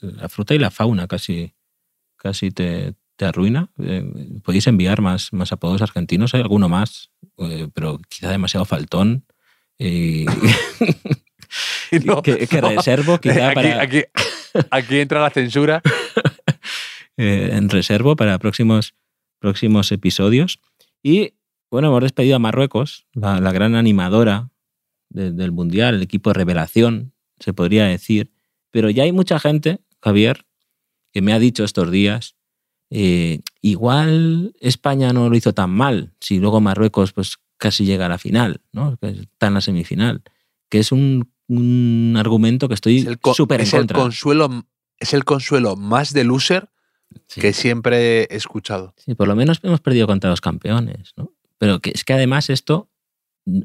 [0.01, 1.53] la- fruta y la fauna casi,
[2.15, 3.69] casi te, te arruina.
[3.79, 4.03] Eh,
[4.43, 9.25] podéis enviar más, más apodos argentinos, hay alguno más, eh, pero quizá demasiado faltón.
[9.77, 10.25] Y
[11.91, 14.03] Y no, que, que no, reservo quizá aquí, para, aquí,
[14.71, 15.81] aquí entra la censura.
[17.17, 18.95] eh, en reservo para próximos,
[19.41, 20.59] próximos episodios.
[21.03, 21.33] Y
[21.69, 24.49] bueno, hemos despedido a Marruecos, la, la gran animadora
[25.09, 28.31] de- del Mundial, el equipo de revelación, se podría decir.
[28.71, 30.45] Pero ya hay mucha gente, Javier,
[31.11, 32.35] que me ha dicho estos días,
[32.89, 38.09] eh, igual España no lo hizo tan mal, si luego Marruecos pues casi llega a
[38.09, 38.97] la final, ¿no?
[39.01, 40.23] Está en la semifinal.
[40.69, 43.99] Que es un, un argumento que Es estoy el, súper en es el contra.
[43.99, 44.65] consuelo,
[44.99, 46.69] es el consuelo más de loser
[47.27, 47.41] Sí.
[47.41, 48.93] que siempre he escuchado.
[48.97, 51.31] Sí, por lo menos hemos perdido contra los campeones, ¿no?
[51.57, 52.89] Pero que es que además esto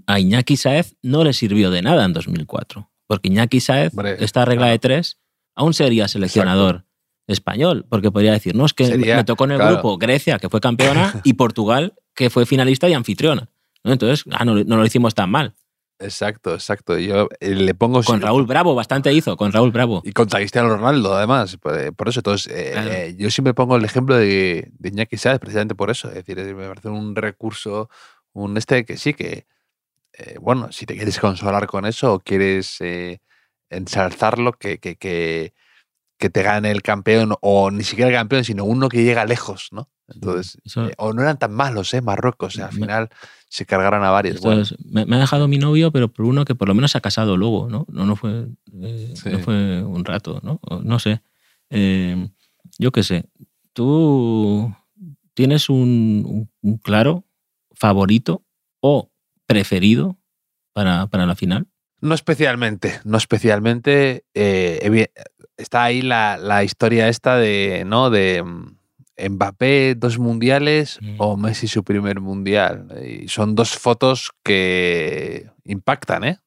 [0.06, 2.90] a Iñaki Saez no le sirvió de nada en 2004.
[3.06, 4.72] Porque Iñaki Saez, Hombre, esta regla claro.
[4.72, 5.18] de tres,
[5.54, 6.84] aún sería seleccionador
[7.26, 7.86] español.
[7.88, 9.74] Porque podría decir, no, es que Sería, me tocó en el claro.
[9.74, 13.48] grupo Grecia, que fue campeona, y Portugal, que fue finalista y anfitriona.
[13.84, 13.92] ¿no?
[13.92, 15.54] Entonces, ah, no, no lo hicimos tan mal.
[15.98, 16.98] Exacto, exacto.
[16.98, 20.02] Yo eh, le pongo Con Raúl Bravo, bastante hizo, con Raúl Bravo.
[20.04, 21.56] Y contra Cristiano Ronaldo, además.
[21.56, 22.90] Por, por eso, entonces, eh, Claro.
[22.92, 26.08] eh, yo siempre pongo el ejemplo de, de Iñaki Sáez, precisamente por eso.
[26.08, 27.88] Es decir, me parece un recurso,
[28.34, 29.46] un este que sí, que,
[30.18, 33.20] eh, bueno, si te quieres consolar con eso o quieres eh,
[33.70, 35.54] ensalzarlo, que, que, que,
[36.18, 39.68] que te gane el campeón, o ni siquiera el campeón, sino uno que llega lejos,
[39.72, 39.88] ¿no?
[40.08, 42.00] Entonces, Eso- eh, o no eran tan malos, ¿eh?
[42.00, 43.08] Marruecos, o sea, al Me- final
[43.56, 44.40] se cargaron a varios.
[44.42, 46.98] Bueno, me, me ha dejado mi novio, pero por uno que por lo menos se
[46.98, 47.86] ha casado luego, ¿no?
[47.90, 48.48] No, no, fue,
[48.82, 49.30] eh, Sí.
[49.30, 50.60] no fue un rato, ¿no?
[50.82, 51.22] No sé.
[51.70, 52.28] Eh,
[52.78, 53.24] yo qué sé.
[53.72, 54.74] ¿Tú
[55.34, 57.24] tienes un, un- un claro
[57.74, 58.42] favorito
[58.80, 59.10] o
[59.46, 60.18] preferido
[60.72, 61.66] para, para la final?
[62.00, 64.24] No especialmente, no especialmente.
[64.34, 65.08] eh,
[65.56, 68.10] está ahí la, la historia esta de, ¿no?
[68.10, 68.76] De mm,
[69.18, 71.14] Mbappé, dos mundiales Mm.
[71.18, 72.88] o Messi su primer mundial.
[73.04, 76.38] Y son dos fotos que impactan, ¿eh?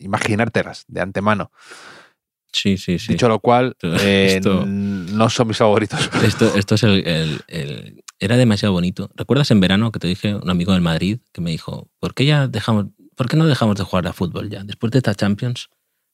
[0.00, 1.50] Imaginártelas de antemano.
[2.52, 3.12] Sí, sí, sí.
[3.12, 5.98] Dicho lo cual, eh, esto- no son mis favoritos.
[6.34, 9.10] Esto, esto es el, el- el- Era demasiado bonito.
[9.14, 12.24] ¿Recuerdas en verano que te dije, un amigo del Madrid, que me dijo, ¿por qué
[12.24, 14.64] ya dejamos, ¿por qué no dejamos de jugar a fútbol ya?
[14.64, 15.68] Después de esta Champions,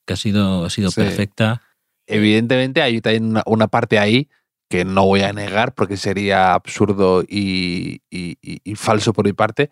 [0.05, 1.01] que ha sido, ha sido Sí.
[1.01, 1.63] perfecta.
[2.09, 4.29] Evidentemente hay también una, una parte ahí
[4.73, 9.35] que no voy a negar porque sería absurdo y, y- y- y falso por mi
[9.35, 9.69] parte,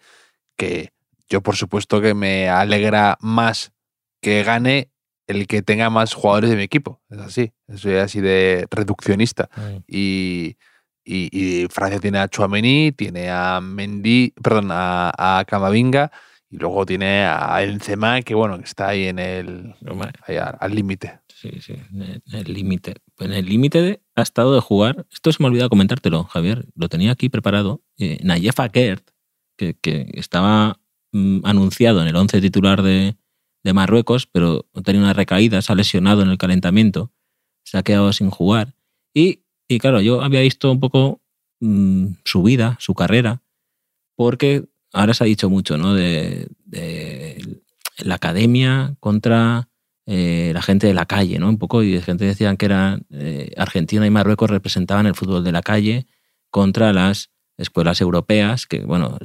[0.58, 0.90] que
[1.26, 3.72] yo por supuesto que me alegra más
[4.20, 4.90] que gane
[5.26, 7.00] el que tenga más jugadores de mi equipo.
[7.08, 9.48] Es así, soy así de reduccionista.
[9.86, 10.58] Y,
[11.02, 16.12] y- y Francia tiene a Chouameni, tiene a Mendy, perdón, a, a Camavinga
[16.50, 19.74] y luego tiene a Benzema que bueno, que está ahí en el
[20.26, 21.20] ahí al límite.
[21.40, 22.94] Sí, sí, en el- en el límite.
[23.18, 25.06] En el límite de- ha estado de jugar.
[25.12, 26.66] Esto se me ha olvidado comentártelo, Javier.
[26.74, 27.82] Lo tenía aquí preparado.
[27.98, 29.10] Eh, Nayef Akert,
[29.56, 29.76] que,
[30.14, 30.80] estaba
[31.12, 33.16] mm, anunciado en el 11 titular de,
[33.74, 37.12] Marruecos, pero tenía una recaída, se ha lesionado en el calentamiento,
[37.62, 38.74] se ha quedado sin jugar.
[39.14, 41.20] Y, y claro, yo había visto un poco
[41.60, 43.42] mm, su vida, su carrera,
[44.16, 45.94] porque ahora se ha dicho mucho, ¿no?
[45.94, 46.48] De
[47.98, 49.69] la academia contra
[50.12, 51.48] eh, la gente de la calle, ¿no?
[51.48, 55.44] Un poco, y la gente decían que eran eh, Argentina y Marruecos representaban el fútbol
[55.44, 56.06] de la calle
[56.50, 59.18] contra las escuelas europeas, que bueno,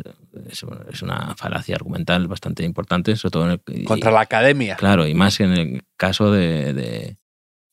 [0.50, 4.76] es, es una falacia argumental bastante importante, sobre todo en el, y- Contra la academia.
[4.76, 7.18] Claro, y más en el caso de, de-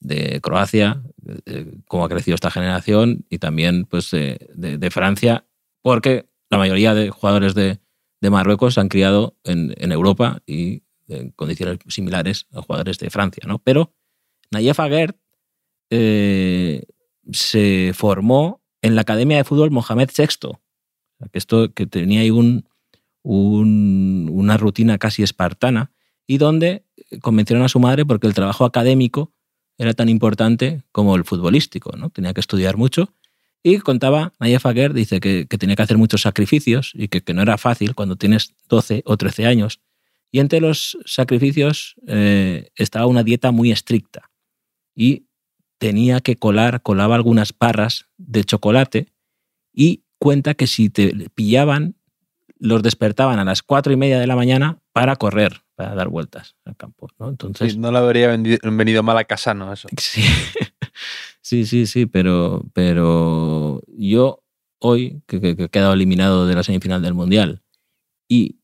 [0.01, 1.03] de Croacia,
[1.47, 5.45] eh, cómo ha crecido esta generación, y también pues, de, de Francia,
[5.83, 7.79] porque la mayoría de jugadores de,
[8.21, 10.83] de Marruecos se han criado en, en Europa y
[11.21, 13.43] en condiciones similares a jugadores de Francia.
[13.47, 13.59] ¿no?
[13.59, 13.95] Pero
[14.51, 15.17] Nayef Aguert
[15.91, 16.85] eh,
[17.33, 20.27] se formó en la Academia de Fútbol Mohamed VI,
[21.31, 22.69] que, esto, que tenía ahí un,
[23.23, 25.93] un- una rutina casi espartana
[26.27, 26.85] y donde
[27.21, 29.33] convencieron a su madre porque el trabajo académico
[29.79, 32.11] era tan importante como el futbolístico, ¿no?
[32.11, 33.13] Tenía que estudiar mucho
[33.63, 37.43] y contaba, Nayef Aguer dice que, que tenía que hacer muchos sacrificios y que no
[37.43, 39.81] era fácil cuando tienes 12 o 13 años.
[40.33, 44.31] Y entre los sacrificios eh, estaba una dieta muy estricta
[44.97, 45.27] y
[45.79, 49.13] tenía que colar, colaba algunas barras de chocolate
[49.75, 51.97] y cuenta que si te pillaban,
[52.59, 56.55] los despertaban a las cuatro y media de la mañana para correr, para dar vueltas
[56.65, 57.09] al campo.
[57.19, 57.29] ¿no?
[57.29, 59.89] Entonces, Sí, no le habría venido mal a Casano eso.
[59.99, 60.23] Sí,
[61.43, 64.43] sí, sí, sí, pero, pero yo
[64.79, 67.63] hoy, que, que- que he quedado eliminado de la semifinal del Mundial
[68.29, 68.61] y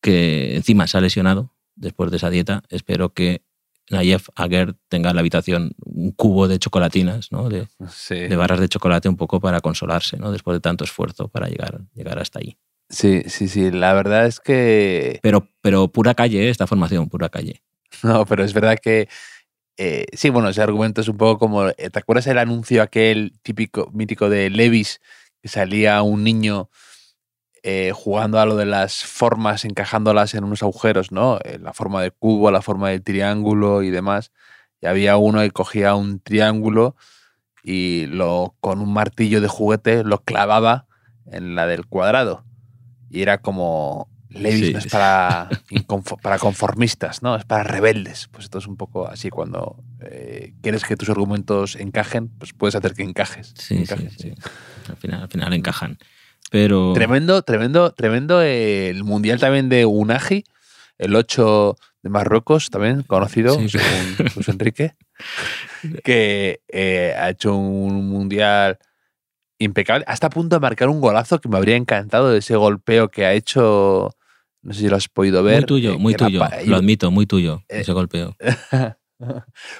[0.00, 3.42] que encima se ha lesionado después de esa dieta, espero que
[3.90, 7.48] Nayef Aguer tenga en la habitación un cubo de chocolatinas, ¿no?
[7.48, 8.16] de, Sí.
[8.16, 10.30] de barras de chocolate un poco para consolarse, ¿no?
[10.30, 12.56] después de tanto esfuerzo para llegar, llegar hasta ahí.
[12.90, 13.70] sí, sí, sí.
[13.70, 15.20] La verdad es que.
[15.22, 16.50] Pero, pero pura calle, ¿eh?
[16.50, 17.62] esta formación, pura calle.
[18.02, 19.08] No, pero es verdad que.
[19.78, 21.68] eh, sí, bueno, ese argumento es un poco como.
[21.68, 25.00] eh, ¿Te acuerdas el anuncio aquel típico, mítico de Levis?
[25.42, 26.68] Que salía un niño
[27.62, 31.38] eh, jugando a lo de las formas, encajándolas en unos agujeros, ¿no?
[31.44, 34.32] Eh, La forma de cubo, la forma de triángulo y demás.
[34.80, 36.96] Y había uno que cogía un triángulo
[37.62, 40.86] y lo con un martillo de juguete lo clavaba
[41.26, 42.44] en la del cuadrado.
[43.10, 44.90] Y era como Levis Sí, no es sí.
[44.90, 45.48] para,
[46.22, 47.34] para conformistas, ¿no?
[47.36, 48.28] Es para rebeldes.
[48.30, 52.74] Pues esto es un poco así cuando eh, quieres que tus argumentos encajen, pues puedes
[52.76, 53.54] hacer que encajes.
[53.56, 54.34] Sí, sí, encajes, sí.
[54.88, 55.98] Al final, al final encajan.
[56.50, 56.92] Pero.
[56.94, 60.44] Tremendo, tremendo, tremendo eh, el mundial también de Unagi,
[60.98, 64.94] el 8 de Marruecos, también conocido, Sí, según Luis Enrique,
[66.04, 68.78] que eh, ha hecho un mundial
[69.58, 73.08] impecable, hasta a punto de marcar un golazo que me habría encantado de ese golpeo
[73.08, 74.10] que ha hecho,
[74.62, 75.56] no sé si lo has podido ver.
[75.62, 76.38] Muy tuyo, eh, muy que era tuyo.
[76.40, 77.62] pa- Lo admito, muy tuyo.
[77.68, 78.36] Eh, ese golpeo.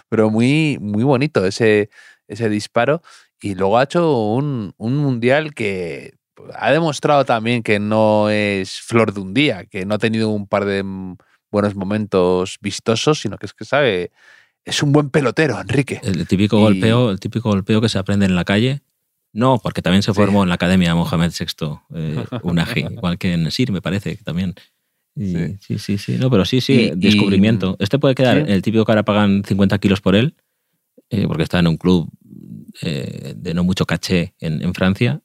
[0.08, 1.90] pero muy, muy bonito ese,
[2.26, 3.02] ese disparo.
[3.40, 6.14] Y luego ha hecho un, un mundial que
[6.54, 10.46] ha demostrado también que no es flor de un día, que no ha tenido un
[10.46, 10.84] par de
[11.50, 14.10] buenos momentos vistosos, sino que es que sabe,
[14.64, 16.00] es un buen pelotero, Enrique.
[16.02, 18.82] El típico y- golpeo, el típico golpeo que se aprende en la calle.
[19.32, 20.14] No, porque también se Sí.
[20.16, 24.22] formó en la Academia Mohamed VI, eh, Unagi, igual que en Sir, me parece que
[24.24, 24.54] también.
[25.14, 25.56] Y- Sí.
[25.60, 25.78] sí.
[25.78, 27.76] sí, sí, No, pero sí, sí, y- descubrimiento.
[27.78, 28.52] este puede quedar Sí.
[28.52, 30.34] el típico que ahora pagan 50 kilos por él,
[31.10, 32.08] eh, porque está en un club
[32.82, 35.20] eh, de no mucho caché en, en Francia.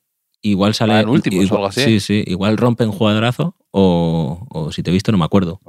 [0.45, 0.93] Igual sale.
[0.93, 1.81] Pagan últimos o igual- algo así.
[1.83, 2.23] Sí, sí.
[2.27, 5.59] Igual rompen jugadorazo o, o si te he visto, no me acuerdo.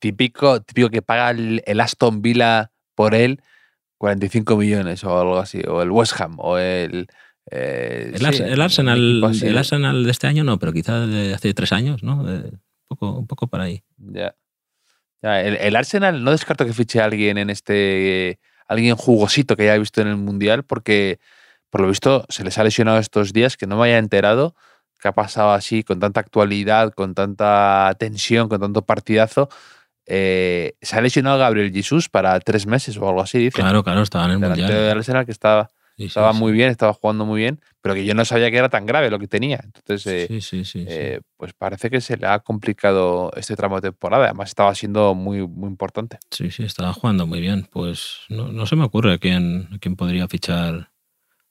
[0.00, 3.40] Típico, típico que paga el, el Aston Villa por él
[3.98, 7.06] 45 millones o algo así, o el West Ham, o el...
[7.50, 11.06] eh, El, sí, Ars- el un Arsenal, el Arsenal de este año no, pero quizá
[11.06, 12.22] de hace tres años, ¿no?
[12.24, 13.82] De- un, poco, un poco para ahí.
[13.96, 14.34] Ya.
[15.22, 18.40] Ya, el, el Arsenal no descarto que fiche a alguien en este.
[18.68, 21.18] alguien jugosito que haya visto en el Mundial, porque
[21.74, 24.54] por lo visto se les ha lesionado estos días, que no me haya enterado
[25.00, 29.48] que ha pasado así, con tanta actualidad, con tanta tensión, con tanto partidazo.
[30.06, 33.60] Eh, se ha lesionado Gabriel Jesús para tres meses o algo así, dice.
[33.60, 34.88] Claro, claro, estaba en el Delantero Mundial.
[34.88, 36.38] del Arsenal que estaba, Sí, sí, estaba sí.
[36.38, 39.10] muy bien, estaba jugando muy bien, pero que yo no sabía que era tan grave
[39.10, 39.60] lo que tenía.
[39.64, 40.80] Entonces, eh, Sí, sí, sí.
[40.80, 40.86] sí.
[40.88, 44.24] eh, pues parece que se le ha complicado este tramo de temporada.
[44.26, 46.18] Además, estaba siendo muy, muy importante.
[46.30, 47.68] Sí, sí, estaba jugando muy bien.
[47.70, 50.90] Pues no, no se me ocurre quién, quién podría fichar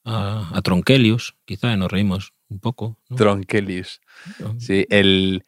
[0.05, 1.35] a, a Tronkelius.
[1.45, 2.97] Quizá nos reímos un poco.
[3.09, 3.15] ¿no?
[3.17, 4.01] Tronkelius.
[4.59, 5.43] Sí, el.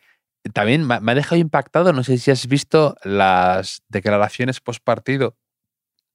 [0.54, 5.36] También me ha dejado impactado, no sé si has visto las declaraciones post partido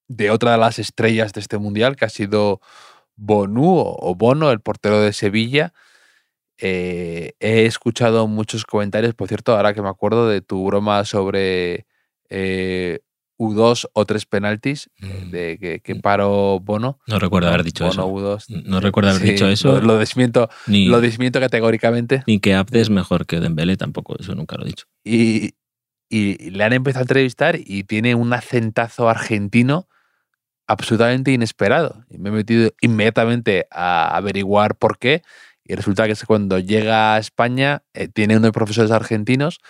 [0.07, 2.61] de otra de las estrellas de este mundial, que ha sido
[3.17, 5.73] Bonu o o Bono, el portero de Sevilla.
[6.59, 11.87] Eh, he escuchado muchos comentarios, por cierto, ahora que me acuerdo de tu broma sobre
[12.29, 13.01] eh,
[13.41, 15.31] U2 o tres penaltis, eh, Mm.
[15.31, 16.99] de que, que paró Bono.
[17.07, 18.47] No recuerdo haber dicho Bono, eso.
[18.49, 18.63] U2.
[18.67, 19.81] No recuerdo haber Sí, dicho eso.
[19.81, 22.23] Lo, desmiento, Ni, lo desmiento categóricamente.
[22.27, 24.15] ni que Abde es mejor que Dembélé tampoco.
[24.19, 24.85] Eso nunca lo he dicho.
[25.05, 25.55] Y,
[26.11, 29.89] y le han empezado a entrevistar y tiene un acentazo argentino
[30.67, 32.05] absolutamente inesperado.
[32.11, 35.23] Y me he metido inmediatamente a averiguar por qué.
[35.65, 39.61] Y resulta que es cuando llega a España eh, tiene unos profesores argentinos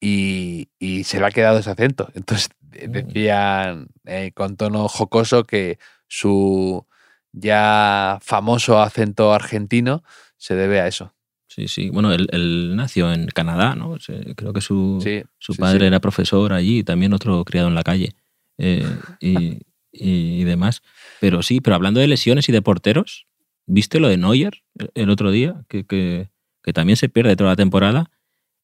[0.00, 2.08] y, y se le ha quedado ese acento.
[2.14, 2.59] Entonces Mm.
[2.70, 5.78] Decían eh, con tono jocoso que
[6.08, 6.86] su
[7.32, 10.02] ya famoso acento argentino
[10.36, 11.14] se debe a eso.
[11.48, 11.90] Sí, sí.
[11.90, 13.96] Bueno, él, él nació en Canadá, ¿no?
[14.36, 15.86] Creo que su, Sí, su padre sí.
[15.86, 18.14] era profesor allí y también otro criado en la calle
[18.58, 18.86] eh,
[19.20, 19.58] y,
[19.92, 20.82] y demás.
[21.20, 23.26] Pero sí, pero hablando de lesiones y de porteros,
[23.66, 24.62] ¿viste lo de Neuer
[24.94, 25.64] el- otro día?
[25.68, 26.30] Que, que,
[26.62, 28.10] que también se pierde toda la temporada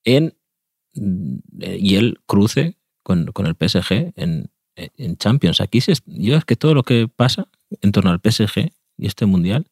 [0.04, 0.36] en
[0.94, 5.60] mm, eh, y el cruce con, con el PSG en, en Champions.
[5.60, 7.46] Aquí se, yo es que todo lo que pasa
[7.80, 9.68] en torno al PSG y este mundial,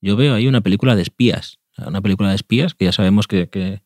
[0.00, 1.58] yo veo ahí una película de espías.
[1.76, 3.82] Una película de espías que ya sabemos que, que,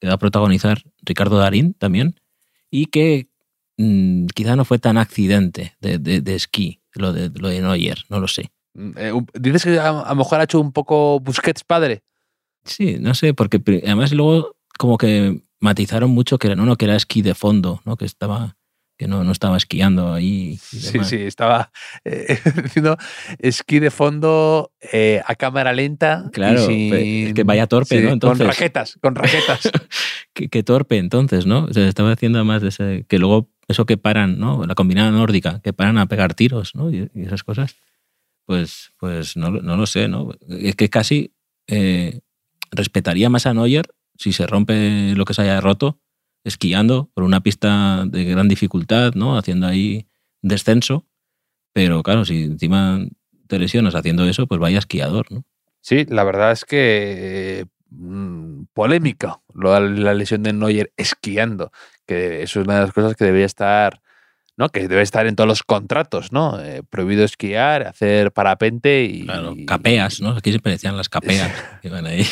[0.00, 2.18] que va a protagonizar Ricardo Darín también,
[2.70, 3.28] y que
[3.76, 8.06] mm, quizá no fue tan accidente de, de, de esquí, lo de, lo de Neuer,
[8.08, 8.50] no lo sé.
[8.72, 12.02] Mm, eh, Dices que a, a lo mejor ha hecho un poco Busquets padre.
[12.64, 16.84] Sí, no sé, porque además luego como que matizaron mucho que era, no, no, que
[16.86, 17.96] era esquí de fondo, ¿no?
[17.96, 18.56] que estaba
[18.96, 20.54] que no, no estaba esquiando ahí.
[20.54, 21.70] y Sí, sí, estaba
[22.04, 22.96] eh, haciendo
[23.38, 26.28] esquí de fondo eh, a cámara lenta.
[26.32, 26.92] Claro, sin-
[27.28, 28.10] es que vaya torpe, ¿no?
[28.10, 29.70] Entonces- Con raquetas, con raquetas.
[30.34, 31.66] Qué, qué torpe entonces, ¿no?
[31.66, 34.64] O sea, estaba haciendo más de ese, que luego eso que paran, ¿no?
[34.66, 36.90] La combinada nórdica, que paran a pegar tiros, ¿no?
[36.90, 37.76] Y, y esas cosas,
[38.46, 40.30] pues, pues no, lo- no lo sé, ¿no?
[40.48, 41.34] Es que casi
[41.68, 42.20] eh,
[42.72, 43.86] respetaría más a Neuer
[44.18, 46.00] si se rompe lo que se haya roto
[46.44, 49.38] esquiando por una pista de gran dificultad, ¿no?
[49.38, 50.06] Haciendo ahí
[50.42, 51.06] descenso,
[51.72, 53.00] pero claro, si encima
[53.46, 55.44] te lesionas haciendo eso, pues vaya esquiador, ¿no?
[55.80, 61.70] Sí, la verdad es que mm, polémica lo de la lesión de Neuer esquiando,
[62.06, 64.00] que eso es una de las cosas que debería estar,
[64.56, 64.68] ¿no?
[64.70, 66.60] Que debe estar en todos los contratos, ¿no?
[66.60, 70.30] Eh, prohibido esquiar, hacer parapente y Claro, capeas, ¿no?
[70.30, 71.52] Aquí siempre decían las capeas
[71.82, 72.26] que iban ahí.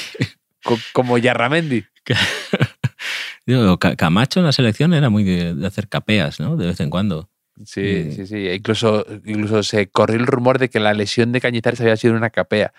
[0.66, 1.84] Co- como Yarramendi.
[3.46, 6.56] Digo, Camacho en la selección era muy de, de hacer capeas, ¿no?
[6.56, 7.30] De vez en cuando.
[7.64, 8.48] Sí, Eh, sí, sí.
[8.48, 12.30] Incluso, incluso se corrió el rumor de que la lesión de Cañizares había sido una
[12.30, 12.72] capea.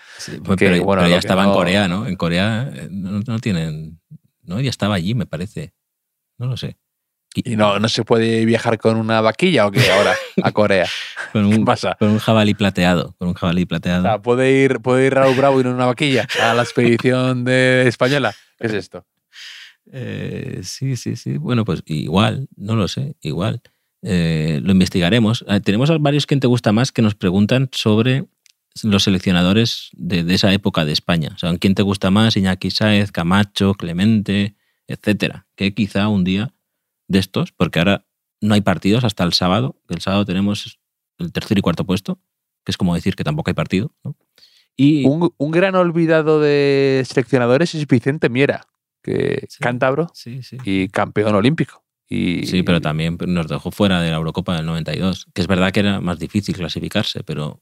[0.44, 2.06] Pues, Que, pero, bueno, pero lo ya estaba en Corea, ¿no?
[2.06, 4.00] En Corea eh, no, no tienen.
[4.44, 5.74] No, ya estaba allí, me parece.
[6.38, 6.78] No lo sé.
[7.46, 10.14] Y no, no se puede viajar con una vaquilla o qué ahora
[10.44, 10.88] a Corea.
[11.34, 11.96] Con ¿Qué un, pasa?
[12.00, 13.14] con un jabalí plateado.
[13.20, 14.02] Con un jabalí O plateado.
[14.04, 18.34] sea, puede ir, puede ir Raúl Bravo en una vaquilla a la expedición de española.
[18.58, 19.06] ¿Qué es esto?
[19.92, 21.38] Eh, sí, sí, sí.
[21.38, 23.62] Bueno, pues igual, no lo sé, igual.
[24.02, 25.44] Eh, lo investigaremos.
[25.48, 28.26] Eh, tenemos a varios que te gusta más que nos preguntan sobre
[28.84, 31.32] los seleccionadores de, de esa época de España.
[31.36, 32.38] O sea, ¿quién te gusta más?
[32.38, 34.56] Iñaki Sáez, Camacho, Clemente,
[34.88, 35.46] etcétera.
[35.56, 36.54] Que quizá un día
[37.08, 38.06] de estos, porque ahora
[38.42, 39.80] no hay partidos hasta el sábado.
[39.88, 40.80] que El sábado tenemos
[41.18, 42.20] el tercer y cuarto puesto,
[42.64, 43.94] que es como decir que tampoco hay partido.
[44.04, 44.16] ¿no?
[44.76, 48.68] Y Un, un gran olvidado de seleccionadores es Vicente Miera,
[49.02, 49.58] que Sí.
[49.60, 50.58] cántabro sí, sí.
[50.64, 51.84] y campeón olímpico.
[52.10, 55.72] Y, Sí, pero también nos dejó fuera de la Eurocopa del 92, que es verdad
[55.72, 57.62] que era más difícil clasificarse, pero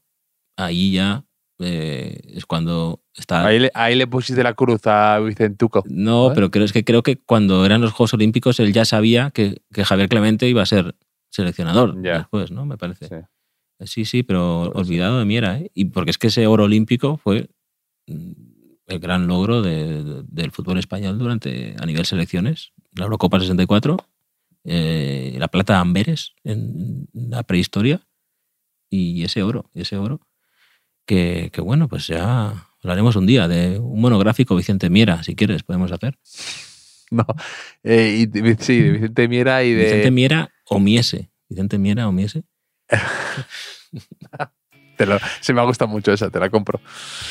[0.56, 1.24] ahí ya
[1.58, 3.46] eh, es cuando está...
[3.46, 5.82] Ahí le, ahí le pusiste la cruz a Vicentuco.
[5.88, 6.32] No, ¿eh?
[6.34, 9.62] pero creo, es que creo que cuando eran los Juegos Olímpicos él ya sabía que,
[9.72, 10.94] que Javier Clemente iba a ser
[11.30, 12.18] seleccionador Ya.
[12.18, 12.66] después, ¿no?
[12.66, 13.08] Me parece.
[13.08, 13.14] Sí.
[13.86, 15.70] Sí, sí, pero olvidado de Miera, ¿eh?
[15.74, 17.50] Y porque es que ese oro olímpico fue
[18.06, 18.32] mm,
[18.86, 22.72] el gran logro de- de- del fútbol español durante a nivel selecciones.
[22.94, 23.98] La Eurocopa 64,
[24.64, 28.00] eh, la plata de Amberes en la prehistoria
[28.90, 30.20] y ese oro, ese oro.
[31.06, 35.62] Que, que bueno, pues ya hablaremos un día de un monográfico Vicente Miera, si quieres,
[35.62, 36.18] podemos hacer.
[37.10, 37.24] No.
[37.84, 39.84] Eh, y sí, de Vicente Miera y de.
[39.84, 41.30] Vicente Miera o Miese.
[41.48, 42.42] Vicente Miera o Miese.
[44.96, 46.80] te lo- se me ha gustado mucho esa, te la compro.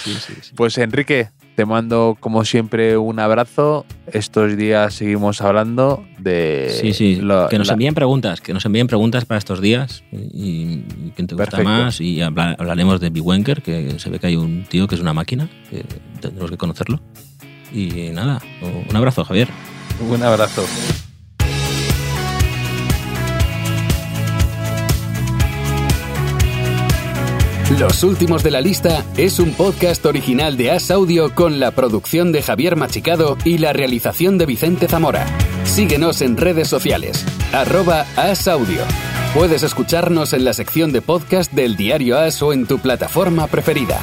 [0.04, 0.52] Sí, sí, sí.
[0.56, 3.86] Pues Enrique, te mando como siempre un abrazo.
[4.12, 6.76] Estos días seguimos hablando de.
[6.82, 7.16] Sí, sí.
[7.18, 11.14] lo- que nos la- envíen preguntas, que nos envíen preguntas para estos días y, y
[11.16, 11.64] quién te gusta Perfecto.
[11.70, 12.02] más.
[12.02, 15.14] Y habla- hablaremos de Biwenker, que se ve que hay un tío que es una
[15.14, 15.84] máquina, que
[16.22, 17.02] tendremos que conocerlo.
[17.74, 18.42] Y nada,
[18.90, 19.50] un abrazo, Javier.
[20.00, 20.66] Un abrazo.
[27.72, 32.32] Los últimos de la lista es un podcast original de As Audio con la producción
[32.32, 35.26] de Javier Machicado y la realización de Vicente Zamora.
[35.64, 38.84] Síguenos en redes sociales, arroba As Audio.
[39.34, 44.00] Puedes escucharnos en la sección de podcast del diario As o en tu plataforma preferida.